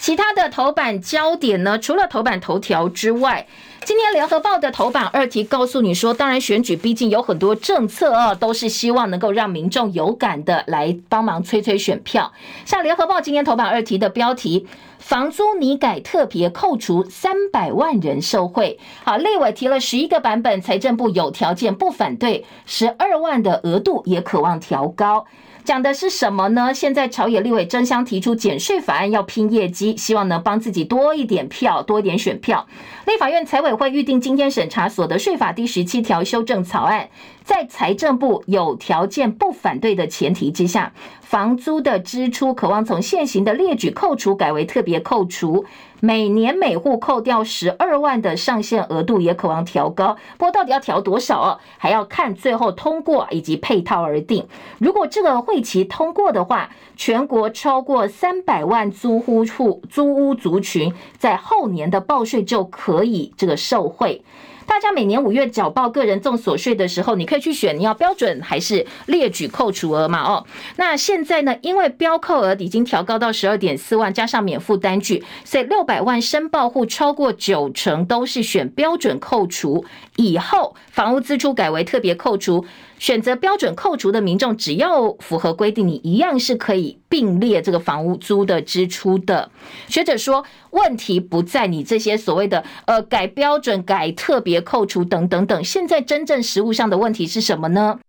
[0.00, 3.46] 其他的头版焦点呢，除了头版头条之外。
[3.84, 12.30] 今天联合报的头版二题告诉你说，当然选举毕竟有很多政策啊，都是希望能够让民众有感的来帮忙催催选票。
[12.66, 14.66] 像联合报今天头版二题的标题，
[14.98, 18.78] 房租拟改特别扣除三百万人受惠。
[19.04, 25.24] 好，立委提了十一个版本，财政部有条件不反对，十二万的额度也渴望调高。
[25.68, 26.72] 讲的是什么呢？
[26.72, 32.66] 现在朝野立委争相提出减税法案，要拼业绩，希望能帮自己多一点票，多一点选票。
[33.06, 37.10] 立法院财委会预定今天审查所得税法第十七条修正草案，
[37.44, 45.66] 在财政部有条件不反对的前提之下，房租的支出渴望从现行的列举扣除改为特别扣除。
[46.00, 51.58] 每年每户扣掉十二万的上限额度也渴望调高，不过到底要调多少哦？
[51.76, 54.46] 还要看最后通过以及配套而定。
[54.78, 64.22] 如果这个会期通过的话，全国超过三百万租户户租屋族群在后年的报税就可以这个受惠。
[64.68, 70.22] 大家每年五月缴报个人综所税的时候，你可以去选你要标准还是列举扣除额嘛？
[70.22, 79.86] 哦，那现在呢，因为标扣额已经调高到十二点四万，加上免负单据，所以六百万申报户超过九成都是选标准扣除。
[80.16, 82.66] 以后房屋支出改为特别扣除。
[82.98, 89.50] 选择标准扣除的民众，只要符合规定，你一样是可以并列这个房屋租的支出的。
[89.88, 98.00] 学者说，问题不在你这些所谓的呃改标准、改特别扣除等等等，现在真正实务上的问题是什么呢？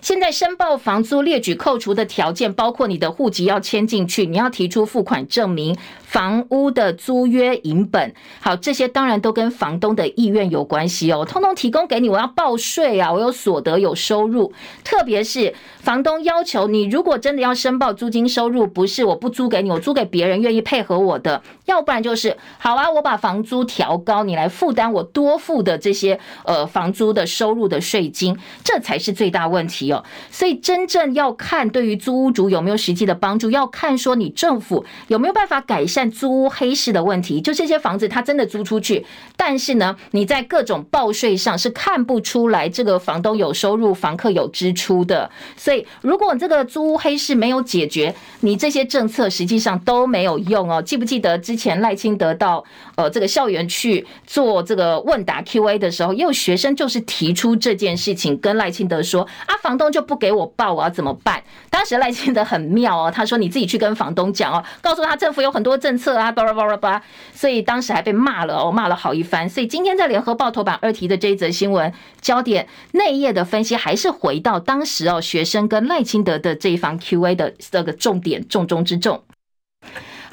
[0.00, 5.76] 现在申报房租列举扣除的条件，包括你的户籍要迁进去，你要提出付款证明。
[6.06, 12.08] 房屋的租约影本，好，这些当然都跟房东的意愿有关系哦，通通提供给你。
[12.08, 14.52] 我要报税啊，我有所得有收入，
[14.84, 30.04] 特别是房东要求你，如果真的要申报租金收入，不是我不租给你，我租给别人愿意配合我的，要不然就是好啊，我把房租调高，你来负担我多付的这些呃房租的收入的税金，这才是最大问题哦。
[30.30, 35.95] 所以真正要看对于租屋主有没有实际的帮助，要看说你政府有没有办法改善。
[36.04, 39.06] 租屋黑市的问题，就这些房子，它真的租出去，
[39.36, 45.30] 但是呢，你在各种报税上是看不出来这个房东有收入，房客有支出的。
[45.56, 50.82] 所以，如果这个租屋黑市没有解决，你这些政策实际上都没有用哦。
[50.82, 52.64] 记不记得之前赖清德到
[52.96, 61.42] 呃这个校园去做这个问答 Q&A 的时候，也有学生就是提出这件事情，跟赖清德说啊，房东就不给我报，我要怎么办？
[61.70, 65.96] 当时赖清德很妙哦，他说你自己去跟房东讲哦，告诉他政府有很多政。
[65.96, 69.48] 策啊，巴拉巴拉巴，所以当时还被骂了哦，骂了好一番。
[69.48, 79.22] 所以今天在联合报头版二题的这一则新闻焦点内页的分析，还是回到当时哦，学生跟赖清德的这一方 Q&A 的这个重点重中之重。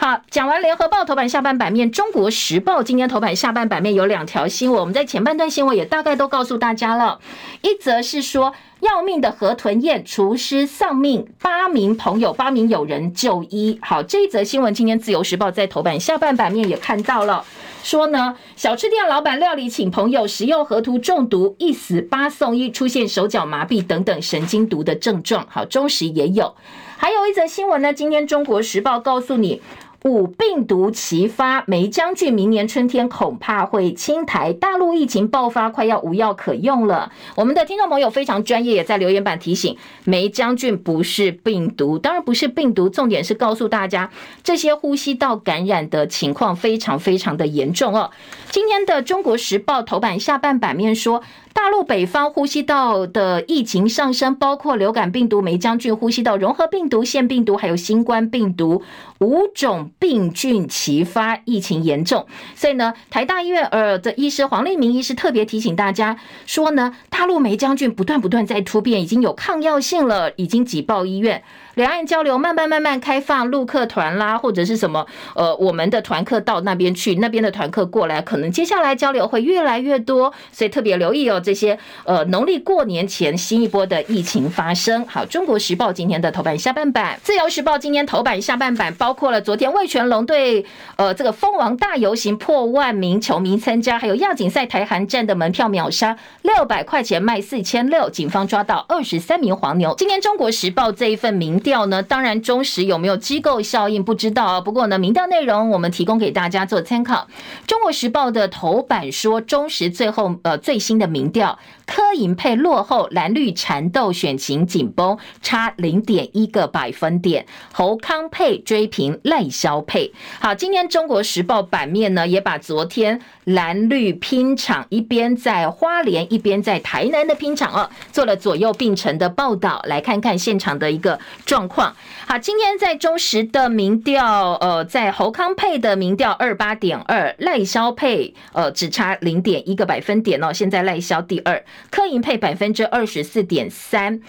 [0.03, 7.21] 好，讲完联合报头版下半版面，中国时报今天头版下半版面有两条新闻，我们在前半段新闻也大概都告诉大家了。
[7.61, 13.79] 一则是说要命的河豚宴，厨师丧命，八名朋友、八名友人就医。
[13.81, 17.45] 好，这一则新闻今天自由时报在头版下半版面也看到了，
[17.81, 25.47] 说呢，小吃店老板料理请朋友食用河豚中毒，一死八送医，出现手脚麻痹等等神经毒的症状。
[25.49, 26.53] 好，中时也有，
[26.97, 29.61] 还有一则新闻呢，今天中国时报告诉你。
[30.03, 34.51] 五病毒齐发，梅将军明年春天恐怕会侵台。
[34.51, 37.11] 大陆疫情爆发，快要无药可用了。
[37.35, 42.89] 我们的听众朋友非常专业，也在留言板提醒：梅将军不是病毒，当然不是病毒。
[42.89, 44.11] 重点是告诉大家，
[44.43, 48.11] 这些呼吸道感染的情况非常非常的严重哦。
[48.49, 51.23] 今天的《中国时报》头版下半版面说。
[51.53, 58.83] 大陆北方呼吸道的疫情上升，包括流感病毒、霉浆菌、呼吸道融合病毒、腺病毒，还有新冠病毒
[59.19, 62.25] 五种病菌齐发，疫情严重。
[62.55, 71.43] 所以呢，台大医院呃的医师黄立明医师特别提醒大家说呢，大陆霉浆菌不断不断在突变，已经有抗药性了，已经挤爆医院。
[71.75, 85.03] 两岸交流慢慢慢慢开放，陆客团啦，或者是什么呃，我们的团客到那边去，那边的团客过来，可能接下来交流会越来越多，所以特别留意哦，这些呃农历过年前新一波的疫情发生。
[85.07, 90.63] 好，《中国时报》今天的头版下半版，《自由时报》今天头版下半版包括了昨天味全龙对
[90.97, 99.95] 呃这个蜂王大游行破万名球迷参加，还有亚锦赛台韩站的门票秒杀六百块钱卖四千六，警方抓到二十三名黄牛。
[99.97, 101.62] 今天《中国时报》这一份名。
[101.63, 102.03] 调呢？
[102.03, 104.61] 当然，中时有没有机构效应不知道啊。
[104.61, 107.27] 不过呢，民调内容我们提供给大家做参考。
[107.65, 111.57] 中国时报的头版说，中时最后呃最新的民调。
[111.85, 117.45] 柯银配落后，蓝绿缠斗，选情紧绷，差零点一个百分点。
[117.73, 120.13] 侯康配追平赖萧配。
[120.39, 131.19] 好，今天中国时报版面呢，也把昨天蓝绿拼场，一边在花莲，一边在台南的拼场哦，做了左右并成的报道，来看看现场的一个
[131.53, 131.95] 状况。
[132.25, 141.63] 好，今天在中时的民调，呃，在侯康配的民调二八点二，赖萧配呃只差零点一个百分点哦，现在赖萧第二。
[141.91, 144.19] 柯银配百分之二十四点三，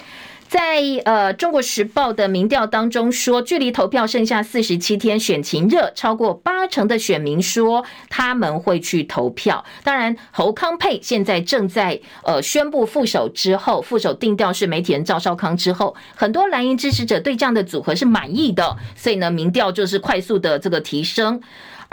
[0.54, 9.64] 在呃中国时报的民调当中说，距离投票剩下四十七天，选情热，超过八成的选民说他们会去投票。
[9.82, 21.40] 当然，侯康配现在正在呃宣布副手之后，副手定调是媒体人赵少康之后，很多蓝营支持者对这样的组合是满意的，所以呢，民调就是快速的这个提升。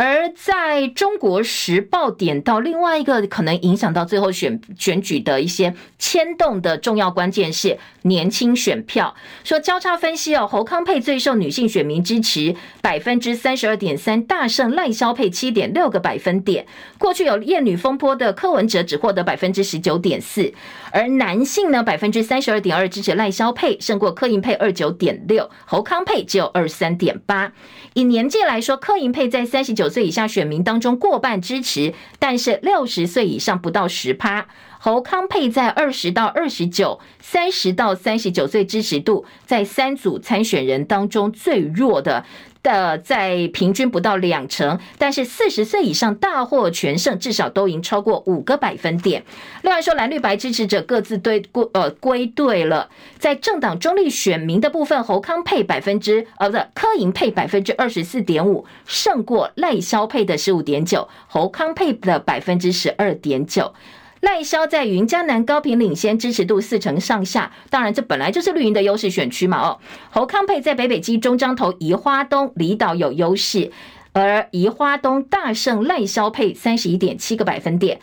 [0.01, 9.13] 而在中国时报点到另外一个可能影响到最后选选举的一些牵动的重要关键是年轻选票。
[9.43, 16.65] 说交叉分析哦，侯康配最受女性选民支持，百分之三十二点三，大胜赖萧配七点六个百分点。
[16.97, 20.51] 过去有厌女风波的柯文哲只获得百分之十九点四，
[20.91, 27.53] 而男性呢，百分之三十二点二支持赖萧配，胜过柯银配二九点六，侯康配只有二十三点八。
[27.93, 34.47] 以年纪来说，柯银配在三十九岁以下选民当中过半支持，但是六十岁以上不到十趴。
[34.79, 42.25] 侯康佩在二十到二十九、三十到三十九岁支持度，在三组参选人当中最弱的。
[42.63, 49.23] 的在平均不到两成，但是四十岁以上大获全胜，至少都赢超过五个百分点。
[49.63, 63.73] 另外说，蓝绿白支持者各自对归呃归队了，在政党中立选民的部分，侯康配百分之呃不是柯银配百分之二十四点五，胜过赖萧配的十五点九，侯康配的百分之十二点九。
[64.21, 67.51] 赖萧在云嘉南高频领先，支持度四成上下。
[67.71, 69.59] 当然，这本来就是绿营的优势选区嘛。
[69.59, 69.79] 哦，
[70.11, 73.71] 侯康配在北北基、中彰投、宜花东、离岛有优势，
[74.13, 77.99] 而宜花东大胜赖萧配三十一点七个百分点。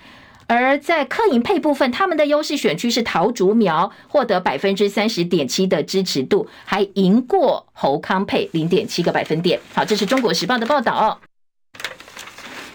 [0.48, 9.60] 而在柯银配部分，他们的优势选区是桃竹苗，获得百分之三十点七的支持度，还赢过侯康配零点七个百分点。
[9.72, 11.27] 好，这是中国时报的报道哦。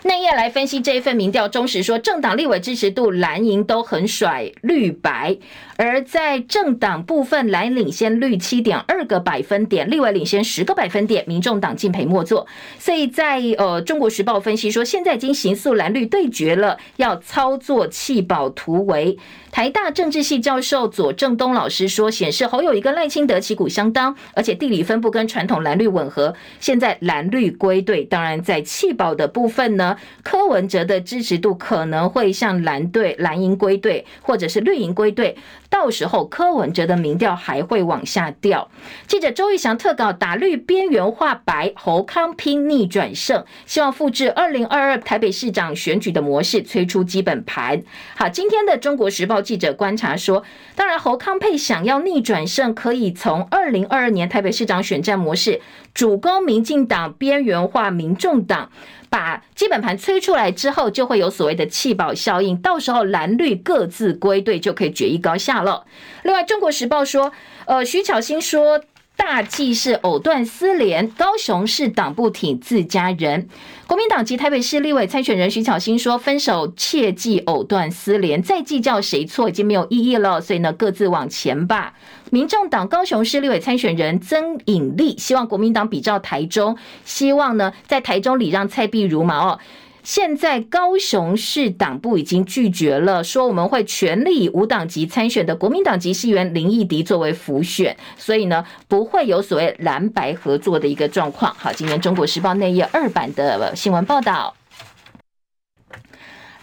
[0.03, 5.37] 内页来分析这一份民调，中时说政党立委支持度蓝营都很甩绿白，
[5.77, 12.45] 而在政党部分蓝领先绿七点二个百分点，立委领先十个百分点，民众党敬陪末座。
[12.77, 19.17] 所以在呃中国时报分析说，现在已经形塑蓝绿对决了，要操作弃保突围。
[19.53, 26.33] 台大政治系教授左正东老师说，显示侯友宜跟赖清德旗鼓相当，而且地理分布跟传统蓝绿吻合。
[26.59, 29.95] 现在蓝绿归队，当然在弃保的部分呢。
[30.23, 35.37] 柯文哲的支持度可能会向蓝队、蓝营归队，或者是绿营归队，
[35.69, 38.71] 到时候柯文哲的民调还会往下掉。
[39.05, 47.83] 记者周玉祥特稿打绿边缘化白，侯康拼逆转胜，希望复制二零二二台北市长选举的模式，催出基本盘。
[48.15, 50.43] 好，今天的中国时报记者观察说，
[50.75, 55.61] 当然侯康配想要逆转胜，可以从二零二二年台北市长选战模式，
[55.93, 58.71] 主攻民进党，边缘化民众党。
[59.09, 65.85] 把基本盘催出来之后，就会有所谓的弃保效应，到时候蓝绿各自归队，就可以决一高下了。
[66.23, 67.31] 另外，《中国时报》说，
[67.65, 68.81] 呃，徐巧芯说。
[69.15, 73.47] 大忌是藕断丝连，高雄市党不挺自家人。
[73.87, 80.41] 国民党籍台北市立委参选人徐巧芯说：“分手切忌藕断丝连，再计较谁错已经没有意义了。
[80.41, 81.93] 所以呢，各自往前吧。”
[82.31, 89.59] 民众党高雄市立委参选人曾颖丽希望国民党比照台中，希望呢在台中礼让蔡壁如嘛哦。
[90.03, 101.55] 现在高雄市党部已经拒绝了，说我们会全力以无党籍参选的国民党籍议员林义迪作为辅选，所以呢不会有所谓蓝白合作的一个状况。
[101.57, 104.53] 好，今天中国时报内页二版的新闻报道。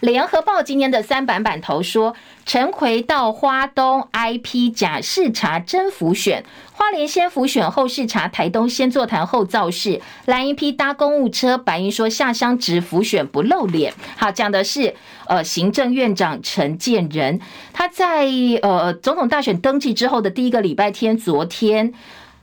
[0.01, 6.43] 联合报今天的三版版头说，陈奎到花东 IP 假视察真浮选，
[6.73, 13.93] 花莲先浮选后视察，台东先座谈后造势，蓝营批搭公务车，白营说下乡直浮选不露脸。
[14.17, 14.95] 好，讲的是
[15.27, 17.39] 呃行政院长陈建仁，
[17.71, 18.27] 他在
[18.63, 21.93] 呃总统大选登记之后的第一个礼拜天，昨天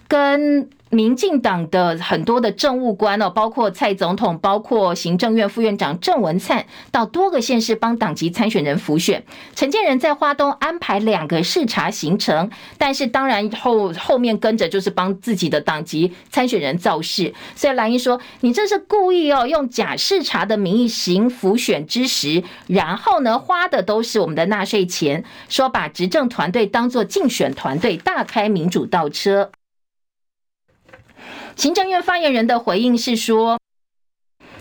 [0.06, 0.70] 跟。
[0.90, 9.22] 民进党的很多的政务官哦，包括蔡总统，包括行政院副院长郑文灿，到多个县市帮党籍参选人辅选。
[9.54, 17.34] 陈建仁在花东安排两个视察行程，但是当然后后面跟着就是帮自己的党籍参选人造势。
[17.54, 29.50] 所以蓝营说，你这是故意哦，用假视察的名义行辅选之实，然后呢花的都是我们的纳税钱，说把执政团队当做竞选团队，大开民主倒车。
[31.58, 33.58] 行政院发言人的回应是说，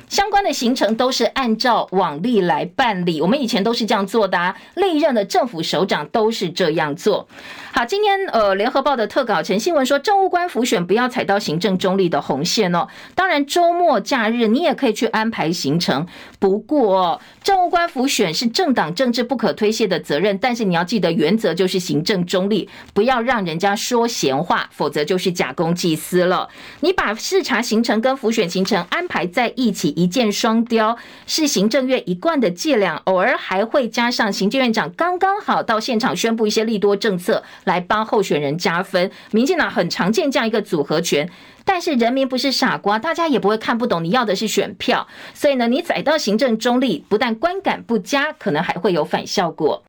[0.09, 7.27] 相关的行程都是按照往例来办理，我们以前都是这样做的啊，历任的政府首长都是这样做。
[7.73, 12.87] 好，今天呃，联合报的特稿陈新闻说，政务官辅选不要踩到行政中立的红线哦。
[13.13, 16.07] 当然，周末假日你也可以去安排行程，
[16.39, 20.37] 不过政务官辅选是政党政治不可推卸的责任。
[20.39, 26.49] 但是你要记得，原则就是行政中立，不要让人家说闲话，否则就是假公济私了。
[26.79, 30.95] 你把视察行程跟辅选行程安排在一起，一箭双雕，
[31.25, 33.01] 是行政院一贯的伎俩。
[33.05, 37.43] 偶尔还会加上行政院长刚刚好到现场宣布一些利多政策。
[37.63, 41.27] 来帮候选人加分，民进党很常见这样一个组合拳，
[41.65, 49.83] 但是人民不是傻瓜，大家也不会看不懂，你要的是选票，所以呢，你踩到行政中立，不但观感不佳，可能还会有反效果。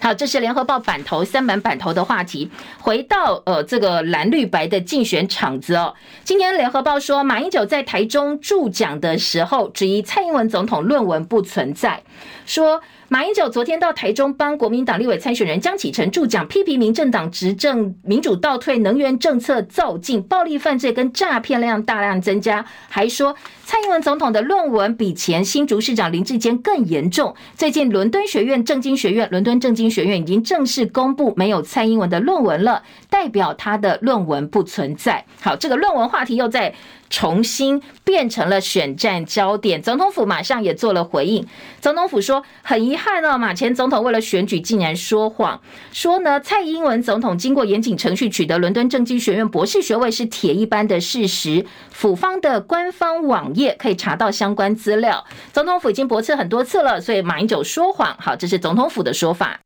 [0.00, 2.50] 好，这是联合报版头三版版头的话题。
[2.78, 5.94] 回到呃这个蓝绿白的竞选场子哦，
[6.24, 12.02] 今天联合报说，马英九在台中助讲的时候，质疑蔡英文总统论文不存在，
[12.46, 12.80] 说。
[13.10, 23.34] 马英九昨天到台中帮国民党立委参选人江启臣助讲，批评民进党执政民主倒退，能源政策造进，暴力犯罪跟诈骗量大量增加，还说
[23.70, 27.34] 蔡英文总统的论文比前新竹市长林志坚更严重。
[27.54, 35.26] 最近伦敦学院政经学院，伦敦政经学院已经正式公布没有蔡英文的论文了，代表他的论文不存在。
[35.42, 36.74] 好，这个论文话题又在。
[37.10, 41.46] 重新变成了选战焦点，总统府马上也做了回应。
[41.80, 45.58] 总统府说，很遗憾哦，马前总统为了选举竟然说谎，
[45.90, 51.64] 说呢蔡英文总统经过严谨程序取得伦敦政经学院博士学位是铁一般的事实。
[51.88, 55.24] 府方的官方网页可以查到相关资料。
[55.52, 58.16] 总统府已经驳斥很多次了，所以马英九说谎。
[58.18, 59.60] 好，这是总统府的说法。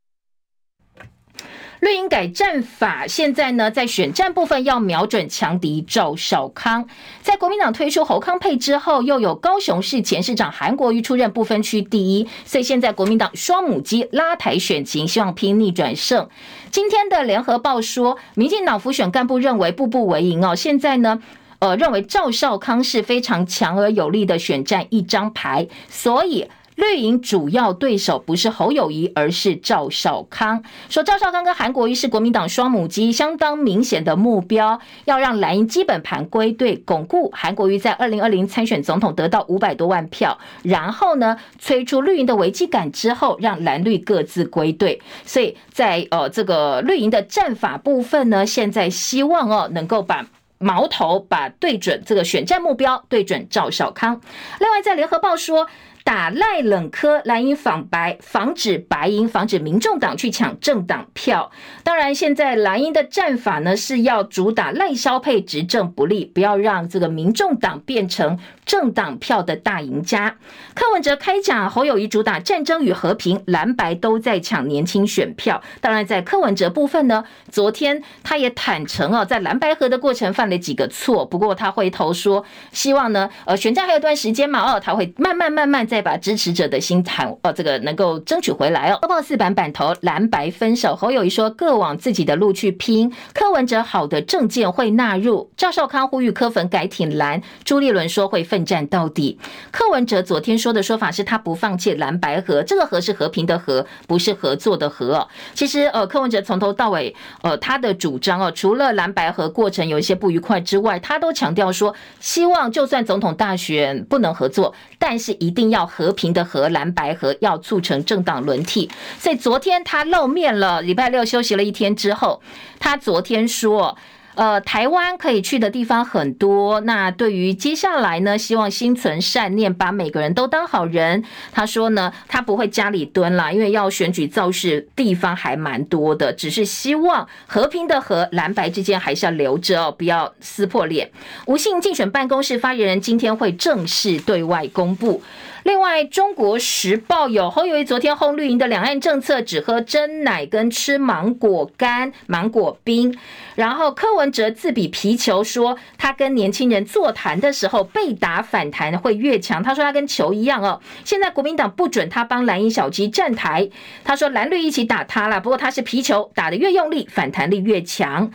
[1.80, 6.86] 绿营改战法，现在呢，在选战部分要瞄准强敌赵少康。
[7.22, 16.28] 在国民党推出侯康配之后，又有高雄市前市长韩国瑜出任不分区第一，所以现在国民党双母鸡拉抬选情，希望拼逆转胜。
[16.70, 21.20] 今天的联合报说，民进党辅选干部认为步步为营哦，现在呢，
[21.63, 26.49] 呃，认为赵少康是非常强而有力的选战一张牌，所以。
[26.75, 30.65] 绿营主要对手不是侯友宜，而是赵少康。
[30.89, 44.99] 说赵少康跟韩国瑜是国民党双母鸡，相当明显的目标，要让蓝营基本盘归队，巩固韩国瑜在二零二零参选总统得到五百多万票，然后呢，催出绿营的危机感之后，让蓝绿各自归队。
[45.27, 50.27] 所以在呃这个绿营的战法部分呢，现在希望哦能够把
[50.63, 54.21] 矛头把对准这个选战目标，对准赵少康。
[54.61, 55.69] 另外在联合报说。
[56.05, 61.53] 打赖冷柯，蓝营访白，防止白银，防止民众党去抢政党票。
[61.85, 70.37] 当然，现在蓝营的战法呢，是要主打赖萧配执政不利，不要让这个民众党变成政党票的大赢家。
[70.75, 75.63] 柯文哲开讲，侯友谊主打战争与和平，蓝白都在抢年轻选票。
[75.81, 85.83] 当然，在柯文哲部分呢，昨天他也坦诚哦，在蓝白合的过程犯了几个错，不过他回头说，希望呢，呃，选战还有段时间嘛，哦，他会慢慢慢慢。
[85.93, 88.99] 再把支持者的心谈哦，这个能够争取回来哦。
[89.09, 95.51] 报四版版头蓝白分手，侯友谊说各往自己的路去拼，柯文哲好的政见会纳入。
[95.57, 99.38] 赵少康呼吁柯粉改挺蓝，朱立伦说会奋战到底。
[99.70, 105.26] 柯文哲昨天说的说法是他不放弃蓝白河，这个河是和平的河，不是合作的河。
[105.55, 118.90] 其实呃，柯文哲从头到尾呃他的主张哦，除了蓝白河过程有一些不愉快之外，他都强调说希望就算总统大选不能合作，但是一定要和平的和蓝白河，要促成政党轮替。
[119.18, 122.42] 所以昨天他露面了，礼拜六休息了一天之后，
[122.78, 123.96] 他昨天说。
[124.35, 126.80] 呃，台湾可以去的地方很多。
[126.80, 131.22] 那对于接下来呢，希望心存善念，把每个人都当好人。
[131.53, 141.11] 他说呢，他不会家里蹲啦，因为要选举造势地方还蛮多的，只是希望和平的和蓝白之间还是要留着哦，不要撕破脸。
[141.47, 145.22] 吴姓竞选办公室发言人今天会正式对外公布。
[145.65, 153.17] 另外，《中国时报》有侯友宜昨天轰绿营的两岸政策，只喝真奶跟吃芒果干、芒果冰。
[153.55, 159.63] 然后柯文哲自比皮球，说他跟年轻人座谈的时候被打反弹会越强。
[159.63, 160.81] 他说他跟球一样哦。
[161.05, 163.69] 现在国民党不准他帮蓝营小鸡站台，
[164.03, 165.41] 他说蓝绿一起打他了。
[165.41, 168.33] 不过他是皮球，打得越用力，反弹力越强。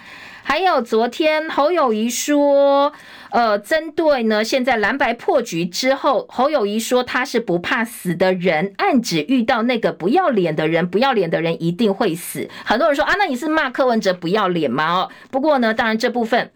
[0.48, 2.94] 还有昨天侯友谊说。
[3.32, 12.50] 呃，针对呢，现在蓝白破局之后，侯友谊说他是不怕死的人，暗指遇到那个不要脸的人，不要脸的人一定会死。
[12.64, 15.02] 很多人说啊，那你是骂柯文哲不要脸吗？
[15.02, 16.50] 哦，不过呢，当然这部分。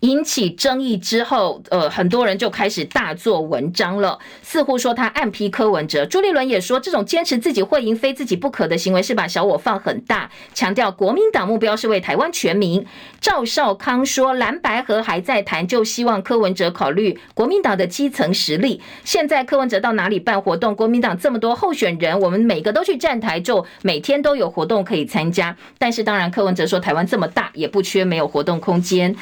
[0.00, 6.04] 引起争议之后，呃，很多人就开始大做文章了，似乎说他暗批柯文哲。
[6.06, 12.84] 朱立伦也说，这种坚持自己会赢、非自己不可的行为是把小我放很大，强调国民党目标是为台湾全民。
[13.20, 18.82] 赵少康说，蓝白合还在谈，就希望柯文哲考虑国民党的基层实力。
[19.04, 25.56] 现在柯文哲到哪里办活动，国民党这么多候选人，我们每个都去站台，就每天都有活动可以参加。
[25.78, 29.16] 但是当然，柯文哲说台湾这么大，也不缺没有活动空间。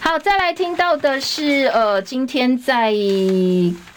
[0.00, 2.92] 好，再来听到的是，呃，今天在，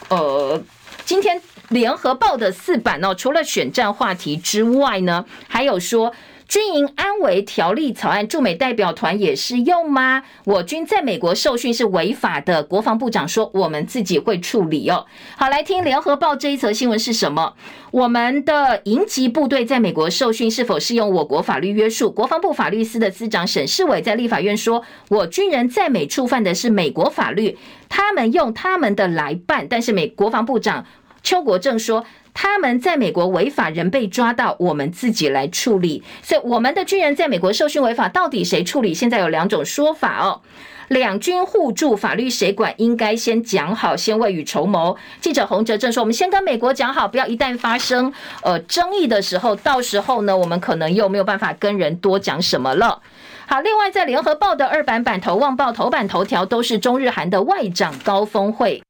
[0.09, 0.61] 呃，
[1.05, 6.13] 今天联合报的四版哦，除了选战话题之外呢，还有说。
[6.51, 10.23] 军营安危条例草案驻美代表团也适用吗？
[10.43, 15.05] 我军在美国受训是违法的，国防部长说我们自己会处理哦。
[15.37, 17.53] 好，来听联合报这一则新闻是什么？
[17.91, 22.11] 我们的营级部队在美国受训是否适用我国法律约束？
[22.11, 30.85] 国防部法律司的司长沈世伟在立法院说，我军人在美触犯的是美国法律，他们用他们的来办，但是美国防部长
[31.23, 32.05] 邱国正说。
[32.33, 36.01] 他们在美国违法，人被抓到，我们自己来处理。
[36.23, 38.93] 所以我们的军人在美国受训违法，到底谁处理？
[38.93, 40.39] 现在有两种说法哦。
[40.87, 42.73] 两军互助，法律谁管？
[42.77, 44.95] 应该先讲好，先未雨绸缪。
[45.19, 48.13] 记者洪哲正说：“我们先跟美国讲好，不要一旦发生
[48.43, 53.01] 呃争议的时候，到时候呢，我们可能又没有办法跟人多讲什么了。”
[53.45, 58.81] 好，另外在联合报的二版版头、旺报头版头条都是中日韩的外长高峰会。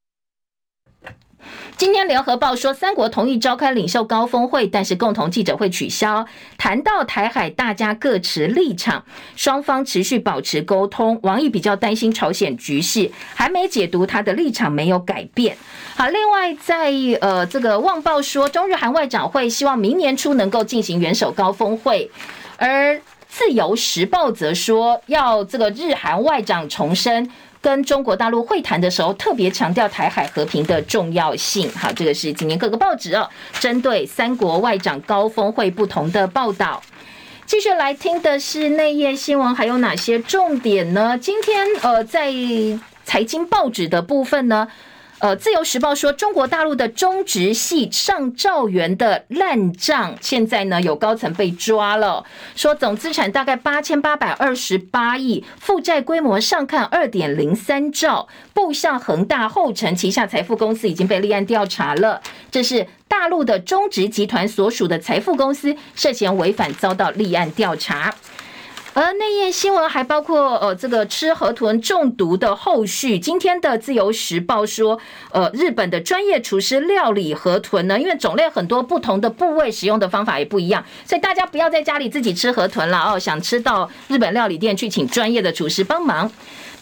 [1.76, 6.24] 今天联合报说，三国同意召开领袖高峰会，但是共同记者会取消。
[6.56, 9.04] 谈到台海，大家各持立场，
[9.34, 11.18] 双方持续保持沟通。
[11.22, 15.56] 王毅比较担心朝鲜局势，还没解读他的立场没有改变。
[15.96, 22.08] 好，另外在呃这个旺报说，中日韩外长会希望明年初能够进行元首高峰会，
[22.58, 27.28] 而自由时报则说要这个日韩外长重申。
[27.62, 31.70] 跟中国大陆会谈的时候，特别强调台海和平的重要性。
[31.70, 36.82] 好，这个是今年各个报纸哦，针对三国外长高峰会不同的报道。
[37.46, 41.16] 继续来听的是内页新闻，还有哪些重点呢？
[41.16, 42.32] 今天呃，在
[43.04, 44.66] 财经报纸的部分呢？
[45.22, 52.24] 呃，自由时报说，中国大陆的中植系上兆元的烂账，现在呢有高层被抓了，
[52.56, 62.20] 说总资产大概八千八百二十八亿，负债规模上看二点零三兆，步向恒大后成旗下财富公司已经被立案调查了，
[62.50, 68.12] 这是大陆的中植集团所属的财富公司涉嫌违反，遭到立案调查。
[68.94, 73.18] 而内页新闻还包括呃，这个吃河豚中毒的后续。
[73.18, 74.98] 今天的自由时报说，
[75.30, 83.18] 呃，日本的专业厨师料理河豚呢，因为种类很多，不同的部位使用的方法也不一样，所以大家不要在家里自己吃河豚了哦。
[83.18, 86.30] 想吃到日本料理店去请专业的厨师帮忙。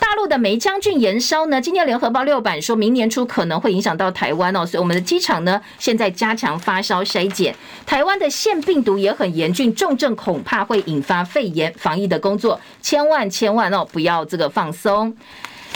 [0.01, 1.61] 大陆的梅将军延烧呢？
[1.61, 7.55] 今天联合报六版说明年初可能会影响到台湾哦，所以我们的机场呢现在加强发烧筛检。
[7.86, 15.14] 台湾的腺病毒也很严峻，重症恐怕会引发肺炎，防疫的工作千万千万哦不要这个放松。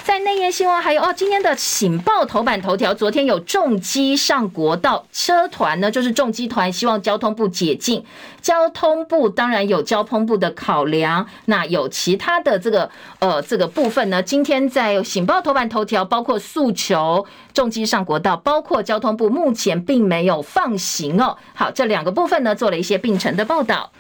[0.03, 8.05] 在内页新闻还有哦，今天的《醒报》头版头条，昨天有重机上国道，车团呢就是重机团，希望交通部解禁。
[8.43, 14.23] 交通部当然有交通部的考量，那有其他的这个呃这个部分呢？
[14.23, 17.25] 今天在《醒报》头版头条，包括诉求
[17.55, 21.37] 重机上国道，包括交通部目前并没有放行哦。
[21.55, 23.91] 好，这两个部分呢，做了一些并成的报道。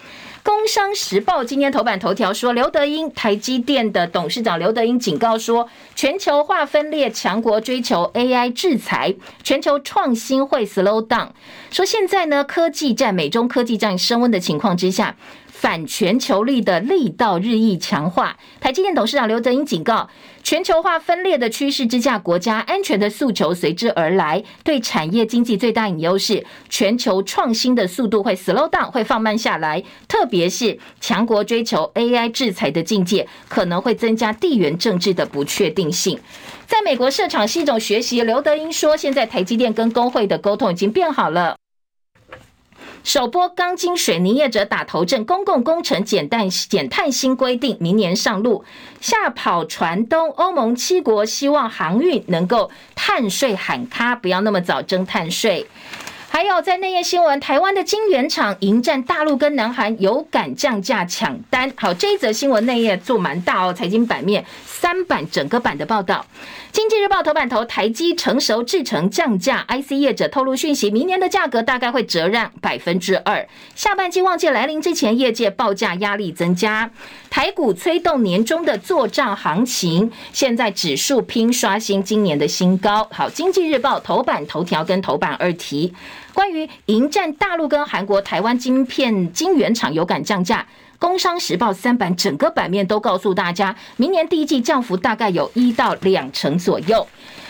[0.45, 11.28] 工商时报今天头版头条说，刘德英台积电的董事长刘德英警告说，全球化分裂，强国追求 AI 制裁，全球创新会 slow down。
[11.70, 15.16] 说现在呢，科技战美中科技战升温的情况之下。
[15.65, 20.11] 反全球力的力道日益强化，台积电董事长刘德英警告，
[20.43, 24.45] 全球化分裂的趋势之下，国家安全的诉求随之而来。
[24.62, 29.83] 对产业经济最大隐忧是，全球创新的速度会 slow down，会放慢下来。
[30.07, 36.21] 特别是强国追求 AI 制裁的境界，可能会增加地缘政治的不确定性。
[36.67, 41.57] 在美国设厂是一种学习，刘德英说，现在台积电跟工会的沟通已经变好了。
[43.05, 48.64] 首波钢筋水泥业者打头阵，公共工程减碳减碳新规定明年上路。
[49.02, 55.66] 夏跑船东，欧盟七国希望航运能够碳税喊卡，不要那么早征碳税。
[56.30, 61.70] 还有在内页新闻，台湾的晶圆厂迎战大陆跟南韩，有敢降价抢单。
[61.76, 64.44] 好，这一则新闻内页做蛮大哦，财经版面
[64.81, 66.27] 三版整个版的报道。
[66.72, 73.47] 经济日报头版头，台积成熟制成降价，IC 业者透露讯息，明年的价格大概会折让百分之二。
[73.77, 76.91] 下半季旺季来临之前，业界报价压力增加，
[77.31, 83.09] 台股催动年终的作帐行情，现在指数拼刷新今年的新高。
[83.12, 85.95] 好，经济日报头版头条跟头版二题，
[86.35, 90.66] 关于迎战大陆跟韩国，台湾晶片晶圆厂有感降价。
[91.05, 97.07] 工商时报三版整个版面都告诉大家，明年第一季降幅大概有一到两成左右。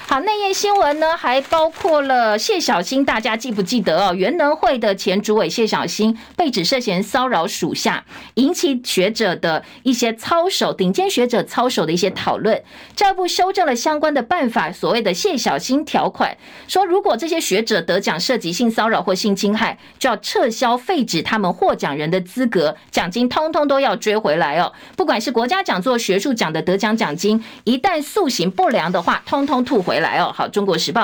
[0.06, 4.14] 好，内页新闻呢，还包括了谢小新，大家记不记得哦？
[4.14, 12.62] 原能会的前主委谢小新被指涉嫌骚扰属下，引起学者的一些操守，顶尖学者操守的一些讨论。
[12.94, 16.36] 教育部修正了相关的办法，所谓的谢小新条款，
[16.68, 24.70] 说如果这些学者得奖涉及性骚扰或性侵害，就要撤销废止他们获奖人的资格，奖金通通都要追回来哦。
[24.96, 29.93] 不管是国家讲座、学术奖的得奖奖金，一旦塑形不良的话，通通吐回。
[29.94, 31.02] 回来哦，好，《中国时报》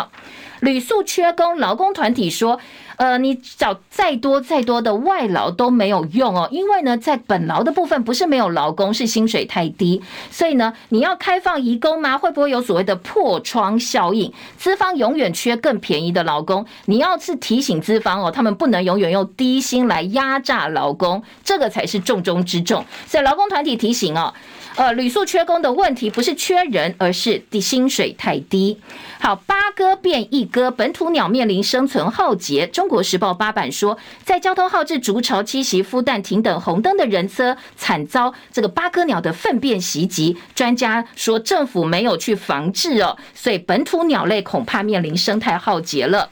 [0.63, 2.59] 旅宿缺工，劳工团体说，
[2.97, 12.19] 呃，你找再多再多的外劳都没有用哦，因为呢，在本劳的部分不是没有劳工，是薪水太低，所以呢，你要开放移工吗？
[12.19, 14.33] 会不会有所谓的破窗效应？
[14.59, 22.85] 资方永远缺更便宜的劳工，你要是提醒资方哦，他们不能永远用低薪来压榨劳工，这个才是重中之重。
[23.07, 24.35] 所以劳工团体提醒哦。
[24.81, 28.79] 呃，旅宿缺工的问题不是缺人，而是的薪水太低。
[29.19, 32.67] 好，八哥变一哥，本土鸟面临生存浩劫。
[32.67, 40.39] 中国时报八版说，在交通号志筑巢栖息、孵蛋、停等红灯的人车，惨遭这个八哥鸟的粪便袭击。
[40.55, 46.31] 专家说，政府没有去防治哦，所以本土鸟类恐怕面临生态浩劫了。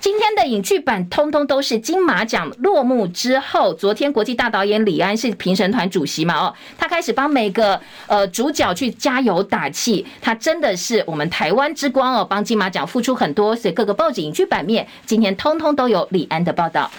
[0.00, 6.34] 今天的影剧版通通都是金马奖落幕之后，昨天国际大导演李安是评审团主席嘛？
[6.34, 16.90] 哦，他开始帮每个呃主角去加油打气，他真的是我们台湾之光哦，帮金马奖付出很多，所以各个报纸影剧版面今天通通都有李安的报道。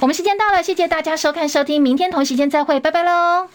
[0.00, 3.52] 我们时间到了，谢谢大家收看收听，明天同时间再会，拜拜喽。